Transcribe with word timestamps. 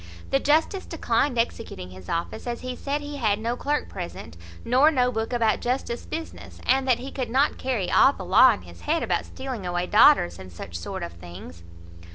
The 0.31 0.39
justice 0.39 0.87
declined 0.87 1.37
executing 1.37 1.91
his 1.91 2.09
office, 2.09 2.47
as 2.47 2.61
he 2.61 2.75
said 2.75 3.01
he 3.01 3.17
had 3.17 3.37
no 3.37 3.55
clerk 3.55 3.87
present, 3.87 4.35
nor 4.65 4.89
no 4.89 5.11
book 5.11 5.31
about 5.31 5.59
justice 5.61 6.07
business; 6.07 6.59
and 6.65 6.87
that 6.87 6.97
he 6.97 7.11
could 7.11 7.29
not 7.29 7.59
carry 7.59 7.91
all 7.91 8.11
the 8.11 8.25
law 8.25 8.51
in 8.51 8.63
his 8.63 8.81
head 8.81 9.03
about 9.03 9.25
stealing 9.27 9.63
away 9.63 9.85
daughters, 9.85 10.39
and 10.39 10.51
such 10.51 10.75
sort 10.75 11.03
of 11.03 11.13
things. 11.13 11.61